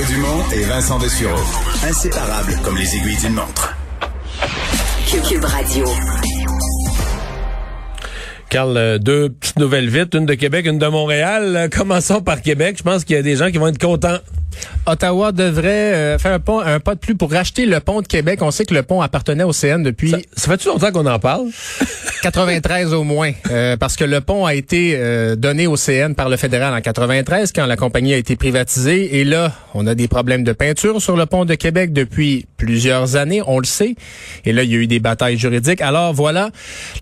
Mario 0.00 0.14
Dumont 0.14 0.42
et 0.54 0.62
Vincent 0.62 0.98
Dessureau. 0.98 1.40
Inséparables 1.86 2.56
comme 2.62 2.76
les 2.76 2.96
aiguilles 2.96 3.18
d'une 3.18 3.34
montre. 3.34 3.76
Cube 5.06 5.44
Radio. 5.44 5.84
Carl, 8.48 8.76
euh, 8.76 8.98
deux 8.98 9.28
petites 9.28 9.58
nouvelles 9.58 9.90
vite, 9.90 10.14
une 10.14 10.26
de 10.26 10.34
Québec, 10.34 10.64
une 10.66 10.78
de 10.78 10.86
Montréal. 10.86 11.54
Euh, 11.54 11.68
Commençons 11.68 12.22
par 12.22 12.40
Québec. 12.40 12.76
Je 12.78 12.82
pense 12.82 13.04
qu'il 13.04 13.16
y 13.16 13.18
a 13.18 13.22
des 13.22 13.36
gens 13.36 13.50
qui 13.50 13.58
vont 13.58 13.66
être 13.68 13.80
contents. 13.80 14.18
Ottawa 14.86 15.32
devrait 15.32 15.94
euh, 15.94 16.18
faire 16.18 16.32
un, 16.32 16.40
pont, 16.40 16.60
un 16.60 16.80
pas 16.80 16.94
de 16.94 17.00
plus 17.00 17.14
pour 17.14 17.30
racheter 17.30 17.66
le 17.66 17.80
pont 17.80 18.00
de 18.00 18.06
Québec. 18.06 18.40
On 18.42 18.50
sait 18.50 18.64
que 18.64 18.74
le 18.74 18.82
pont 18.82 19.00
appartenait 19.00 19.44
au 19.44 19.52
CN 19.52 19.82
depuis 19.82 20.10
Ça, 20.10 20.18
ça 20.34 20.50
fait-tu 20.50 20.68
longtemps 20.68 20.90
qu'on 20.92 21.06
en 21.06 21.18
parle? 21.18 21.48
93 22.22 22.92
au 22.92 23.04
moins, 23.04 23.32
euh, 23.50 23.76
parce 23.76 23.96
que 23.96 24.04
le 24.04 24.20
pont 24.20 24.44
a 24.44 24.54
été 24.54 24.94
euh, 24.96 25.36
donné 25.36 25.66
au 25.66 25.76
CN 25.76 26.14
par 26.14 26.28
le 26.28 26.36
fédéral 26.36 26.74
en 26.74 26.80
93 26.80 27.52
quand 27.52 27.66
la 27.66 27.76
compagnie 27.76 28.12
a 28.12 28.16
été 28.16 28.36
privatisée. 28.36 29.20
Et 29.20 29.24
là, 29.24 29.52
on 29.74 29.86
a 29.86 29.94
des 29.94 30.08
problèmes 30.08 30.44
de 30.44 30.52
peinture 30.52 31.00
sur 31.00 31.16
le 31.16 31.26
pont 31.26 31.44
de 31.44 31.54
Québec 31.54 31.92
depuis 31.92 32.46
plusieurs 32.56 33.16
années, 33.16 33.42
on 33.46 33.58
le 33.58 33.64
sait. 33.64 33.94
Et 34.44 34.52
là, 34.52 34.62
il 34.62 34.70
y 34.70 34.74
a 34.74 34.78
eu 34.78 34.86
des 34.86 35.00
batailles 35.00 35.38
juridiques. 35.38 35.80
Alors 35.80 36.12
voilà, 36.12 36.50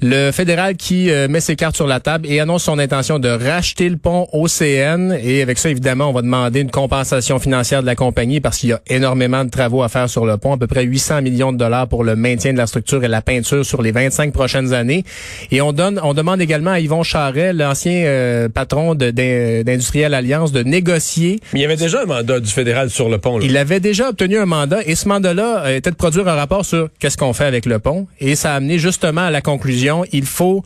le 0.00 0.30
fédéral 0.30 0.76
qui 0.76 1.10
euh, 1.10 1.28
met 1.28 1.40
ses 1.40 1.56
cartes 1.56 1.76
sur 1.76 1.86
la 1.86 2.00
table 2.00 2.26
et 2.28 2.40
annonce 2.40 2.64
son 2.64 2.78
intention 2.78 3.18
de 3.18 3.28
racheter 3.28 3.88
le 3.88 3.96
pont 3.96 4.28
au 4.32 4.48
CN. 4.48 5.12
Et 5.22 5.42
avec 5.42 5.58
ça, 5.58 5.70
évidemment, 5.70 6.10
on 6.10 6.12
va 6.12 6.22
demander 6.22 6.60
une 6.60 6.70
compensation 6.70 7.38
financière 7.38 7.80
de 7.80 7.86
la 7.86 7.94
compagnie 7.94 8.40
parce 8.40 8.58
qu'il 8.58 8.70
y 8.70 8.72
a 8.72 8.80
énormément 8.88 9.44
de 9.44 9.50
travaux 9.50 9.82
à 9.82 9.88
faire 9.88 10.08
sur 10.08 10.26
le 10.26 10.36
pont, 10.36 10.52
à 10.52 10.58
peu 10.58 10.66
près 10.66 10.84
800 10.84 11.22
millions 11.22 11.52
de 11.52 11.58
dollars 11.58 11.88
pour 11.88 12.04
le 12.04 12.16
maintien 12.16 12.52
de 12.52 12.58
la 12.58 12.66
structure 12.66 13.02
et 13.02 13.08
la 13.08 13.22
peinture 13.22 13.64
sur 13.64 13.82
les 13.82 13.92
25 13.92 14.32
prochaines 14.32 14.72
années. 14.72 15.04
Et 15.50 15.60
on 15.60 15.72
donne, 15.72 16.00
on 16.02 16.14
demande 16.14 16.40
également 16.40 16.72
à 16.72 16.80
Yvon 16.80 17.02
Charret, 17.02 17.52
l'ancien 17.52 18.04
euh, 18.04 18.48
patron 18.48 18.94
d'Industriel 18.94 20.14
Alliance, 20.14 20.52
de 20.52 20.62
négocier. 20.62 21.40
Mais 21.52 21.60
il 21.60 21.62
y 21.62 21.66
avait 21.66 21.76
déjà 21.76 22.02
un 22.02 22.06
mandat 22.06 22.40
du 22.40 22.50
fédéral 22.58 22.90
sur 22.90 23.08
le 23.08 23.18
pont. 23.18 23.38
Là. 23.38 23.44
Il 23.46 23.56
avait 23.56 23.80
déjà 23.80 24.08
obtenu 24.08 24.36
un 24.38 24.46
mandat 24.46 24.80
et 24.84 24.94
ce 24.94 25.06
mandat-là 25.08 25.64
euh, 25.66 25.76
était 25.76 25.90
de 25.90 25.96
produire 25.96 26.26
un 26.28 26.34
rapport 26.34 26.64
sur 26.64 26.88
qu'est-ce 26.98 27.16
qu'on 27.16 27.32
fait 27.32 27.44
avec 27.44 27.66
le 27.66 27.78
pont. 27.78 28.06
Et 28.20 28.34
ça 28.34 28.52
a 28.52 28.56
amené 28.56 28.78
justement 28.78 29.22
à 29.26 29.30
la 29.30 29.40
conclusion, 29.40 30.04
il 30.12 30.24
faut 30.26 30.64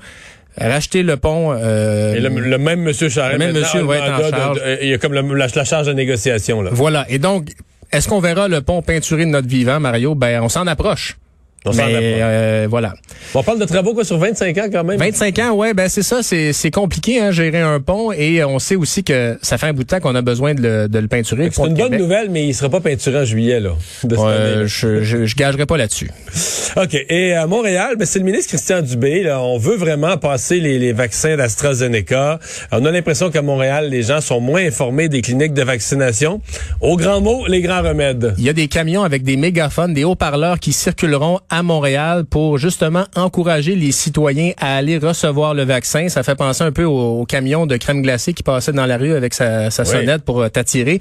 racheter 0.57 1.03
le 1.03 1.17
pont. 1.17 1.53
euh, 1.53 2.15
Et 2.15 2.21
le, 2.21 2.29
le 2.29 2.59
même 2.59 2.81
monsieur 2.81 3.09
Charest, 3.09 3.39
Le 3.39 3.47
même 3.47 3.55
monsieur 3.55 3.81
a 3.81 3.83
le 3.83 3.89
va 3.89 3.97
être 3.97 4.05
en 4.05 4.11
mandat 4.13 4.25
de- 4.31 4.37
charge. 4.37 4.57
de- 4.59 4.79
il 4.83 4.89
y 4.89 4.95
a 4.95 4.99
comme 4.99 5.13
le- 5.15 5.35
la, 5.37 5.47
la 5.55 5.65
charge 5.65 5.87
de 5.87 5.93
négociation. 5.93 6.63
Là. 6.63 6.71
Voilà. 6.73 7.05
Et 7.11 7.19
donc, 7.19 7.49
est-ce 7.93 8.09
qu'on 8.09 8.21
verra 8.21 8.49
le 8.49 8.61
pont 8.63 8.81
peinturé 8.83 9.25
de 9.27 9.31
notre 9.31 9.49
vivant, 9.49 9.81
Mario? 9.81 10.15
Ben, 10.15 10.41
on 10.43 10.49
s'en 10.49 10.67
approche. 10.67 11.17
On 11.65 11.73
Mais 11.73 11.85
euh, 11.87 12.67
voilà. 12.69 12.95
On 13.35 13.43
parle 13.43 13.61
de 13.61 13.65
travaux 13.65 13.95
quoi, 13.95 14.05
sur 14.05 14.19
25 14.19 14.59
ans 14.59 14.67
quand 14.73 14.85
même. 14.85 14.99
25 14.99 15.39
ans, 15.39 15.53
ouais, 15.53 15.75
ben 15.75 15.89
c'est 15.89 16.03
ça, 16.03 16.23
c'est 16.23 16.53
c'est 16.53 16.71
compliqué, 16.71 17.21
hein, 17.21 17.31
gérer 17.31 17.61
un 17.61 17.81
pont, 17.81 18.11
et 18.13 18.43
on 18.45 18.59
sait 18.59 18.77
aussi 18.77 19.05
que 19.05 19.39
ça 19.43 19.59
fait 19.59 19.67
un 19.67 19.73
bout 19.73 19.85
de 19.85 19.89
temps 19.89 20.01
qu'on 20.01 20.15
a 20.15 20.23
besoin 20.23 20.55
de 20.55 20.63
le, 20.63 20.89
de 20.89 20.99
le 20.99 21.09
peinturer. 21.09 21.51
C'est 21.53 21.63
une 21.63 21.75
bonne 21.75 21.85
Québec. 21.85 22.01
nouvelle, 22.01 22.31
mais 22.31 22.47
il 22.47 22.55
sera 22.55 22.69
pas 22.69 22.81
peinturé 22.81 23.21
en 23.21 23.25
juillet 23.25 23.61
là, 23.61 23.71
de 24.03 24.17
cette 24.17 24.67
je, 24.67 25.03
je, 25.03 25.25
je 25.27 25.37
gagerai 25.37 25.67
pas 25.67 25.77
là-dessus. 25.77 26.11
OK. 26.77 26.97
Et 27.09 27.35
à 27.35 27.47
Montréal, 27.47 27.97
ben, 27.99 28.05
c'est 28.05 28.19
le 28.19 28.25
ministre 28.25 28.49
Christian 28.49 28.83
Dubé. 28.83 29.23
Là, 29.23 29.41
on 29.41 29.59
veut 29.59 29.77
vraiment 29.77 30.17
passer 30.17 30.59
les, 30.59 30.79
les 30.79 30.93
vaccins 30.93 31.37
d'AstraZeneca. 31.37 32.39
On 32.73 32.85
a 32.85 32.91
l'impression 32.91 33.31
qu'à 33.31 33.43
Montréal, 33.43 33.89
les 33.91 34.03
gens 34.03 34.21
sont 34.21 34.41
moins 34.41 34.65
informés 34.67 35.09
des 35.09 35.23
cliniques 35.23 35.55
de 35.55 35.63
vaccination. 35.63 36.41
Au 36.81 36.97
grand 36.97 37.21
mot, 37.21 37.47
les 37.47 37.61
grands 37.61 37.83
remèdes. 37.83 38.35
Il 38.39 38.45
y 38.45 38.49
a 38.49 38.53
des 38.53 38.69
camions 38.69 39.03
avec 39.03 39.23
des 39.23 39.37
mégaphones, 39.37 39.95
des 39.95 40.05
haut-parleurs 40.05 40.59
qui 40.59 40.73
circuleront 40.73 41.41
à 41.53 41.63
Montréal 41.63 42.25
pour 42.25 42.57
justement 42.57 43.05
encourager 43.15 43.77
les 43.77 43.93
citoyens 43.93 44.53
à 44.59 44.75
aller 44.77 44.97
recevoir 44.97 45.53
le 45.53 45.65
vaccin. 45.65 46.09
Ça 46.09 46.23
fait 46.23 46.35
penser 46.35 46.65
un 46.65 46.73
peu 46.73 46.85
au, 46.85 47.21
au 47.21 47.27
camion 47.27 47.67
de 47.67 47.77
crème 47.77 48.01
glacée 48.01 48.33
qui 48.33 48.43
passait 48.43 48.73
dans 48.73 48.87
la 48.87 48.97
rue 48.97 49.13
avec 49.13 49.35
sa, 49.35 49.71
sa 49.71 49.83
Oui. 49.83 49.89
sonnette 49.91 50.23
pour 50.23 50.41
euh, 50.41 50.49
t'attirer. 50.49 50.99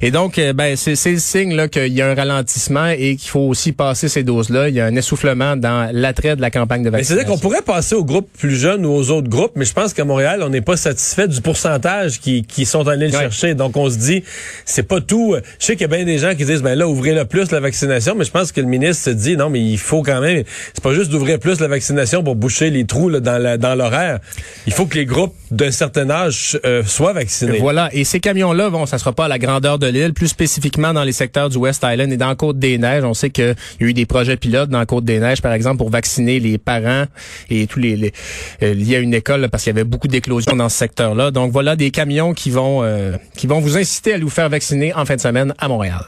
Et 0.00 0.10
donc, 0.10 0.38
euh, 0.40 0.52
ben, 0.52 0.74
c'est 0.76 0.96
le 1.12 1.18
signe 1.18 1.54
là, 1.54 1.68
qu'il 1.68 1.92
y 1.92 2.02
a 2.02 2.10
un 2.10 2.14
ralentissement 2.16 2.88
et 2.88 3.14
qu'il 3.14 3.30
faut 3.30 3.40
aussi 3.46 3.70
passer 3.70 4.08
ces 4.08 4.24
doses-là. 4.24 4.68
Il 4.70 4.74
y 4.74 4.80
a 4.80 4.86
un 4.86 4.96
essoufflement 4.96 5.54
dans 5.56 5.88
l'attrait 5.92 6.34
de 6.34 6.40
la 6.40 6.50
campagne 6.50 6.82
de 6.82 6.90
vaccination. 6.90 7.14
c'est-à-dire 7.14 7.32
qu'on 7.32 7.38
pourrait 7.40 7.62
passer 7.62 7.94
aux 7.94 8.04
groupes 8.04 8.28
plus 8.36 8.56
jeunes 8.56 8.84
ou 8.84 8.90
aux 8.92 9.10
autres 9.10 9.28
groupes, 9.28 9.52
mais 9.54 9.64
je 9.64 9.72
pense 9.72 9.94
qu'à 9.94 10.04
Montréal, 10.04 10.42
on 10.42 10.48
n'est 10.48 10.60
pas 10.62 10.76
satisfait 10.76 11.28
du 11.28 11.40
pourcentage 11.40 12.18
qui, 12.18 12.42
qui 12.42 12.64
sont 12.66 12.88
allés 12.88 13.06
le 13.06 13.12
Ouais. 13.12 13.20
chercher. 13.20 13.54
Donc, 13.54 13.76
on 13.76 13.88
se 13.88 13.98
dit, 13.98 14.24
c'est 14.64 14.82
pas 14.82 15.00
tout. 15.00 15.36
Je 15.60 15.64
sais 15.64 15.74
qu'il 15.76 15.82
y 15.82 15.92
a 15.92 15.96
bien 15.96 16.04
des 16.04 16.18
gens 16.18 16.34
qui 16.34 16.44
disent, 16.44 16.62
ben 16.62 16.74
là, 16.74 16.88
ouvrez 16.88 17.12
le 17.14 17.24
plus 17.24 17.52
la 17.52 17.60
vaccination, 17.60 18.14
mais 18.16 18.24
je 18.24 18.30
pense 18.32 18.50
que 18.50 18.60
le 18.60 18.66
ministre 18.66 19.04
se 19.04 19.10
dit, 19.10 19.36
non, 19.36 19.48
mais 19.48 19.60
il 19.60 19.78
faut 19.92 20.02
quand 20.02 20.22
même, 20.22 20.42
c'est 20.72 20.82
pas 20.82 20.94
juste 20.94 21.10
d'ouvrir 21.10 21.38
plus 21.38 21.60
la 21.60 21.68
vaccination 21.68 22.24
pour 22.24 22.34
boucher 22.34 22.70
les 22.70 22.86
trous 22.86 23.10
dans 23.20 23.38
la- 23.42 23.58
dans 23.58 23.74
l'horaire. 23.74 24.20
Il 24.66 24.72
faut 24.72 24.86
que 24.86 24.94
les 24.94 25.04
groupes 25.04 25.34
d'un 25.50 25.70
certain 25.70 26.08
âge 26.08 26.58
euh, 26.64 26.82
soient 26.82 27.12
vaccinés. 27.12 27.58
Voilà. 27.58 27.90
Et 27.92 28.04
ces 28.04 28.18
camions-là, 28.18 28.70
bon, 28.70 28.86
ça 28.86 28.96
sera 28.96 29.12
pas 29.12 29.26
à 29.26 29.28
la 29.28 29.38
grandeur 29.38 29.78
de 29.78 29.86
l'île, 29.86 30.14
plus 30.14 30.28
spécifiquement 30.28 30.94
dans 30.94 31.04
les 31.04 31.12
secteurs 31.12 31.50
du 31.50 31.58
West 31.58 31.84
Island 31.86 32.10
et 32.10 32.16
dans 32.16 32.34
Côte-des-Neiges. 32.34 33.04
On 33.04 33.12
sait 33.12 33.28
qu'il 33.28 33.54
y 33.80 33.84
a 33.84 33.86
eu 33.86 33.92
des 33.92 34.06
projets 34.06 34.38
pilotes 34.38 34.70
dans 34.70 34.84
Côte-des-Neiges, 34.86 35.42
par 35.42 35.52
exemple, 35.52 35.76
pour 35.76 35.90
vacciner 35.90 36.40
les 36.40 36.56
parents 36.56 37.04
et 37.50 37.66
tous 37.66 37.78
les, 37.78 37.94
les 37.96 38.12
euh, 38.62 38.72
liés 38.72 38.96
à 38.96 39.00
une 39.00 39.12
école, 39.12 39.46
parce 39.50 39.62
qu'il 39.64 39.72
y 39.74 39.76
avait 39.76 39.84
beaucoup 39.84 40.08
d'éclosions 40.08 40.56
dans 40.56 40.70
ce 40.70 40.78
secteur-là. 40.78 41.30
Donc 41.32 41.52
voilà 41.52 41.76
des 41.76 41.90
camions 41.90 42.32
qui 42.32 42.48
vont, 42.50 42.82
euh, 42.82 43.12
qui 43.36 43.46
vont 43.46 43.60
vous 43.60 43.76
inciter 43.76 44.14
à 44.14 44.18
vous 44.18 44.30
faire 44.30 44.48
vacciner 44.48 44.94
en 44.94 45.04
fin 45.04 45.16
de 45.16 45.20
semaine 45.20 45.52
à 45.58 45.68
Montréal. 45.68 46.04